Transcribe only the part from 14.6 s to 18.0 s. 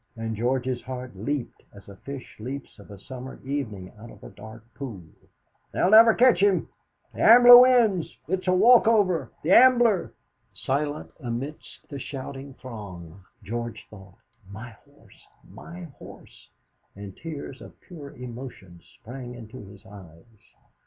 horse! my horse!' and tears of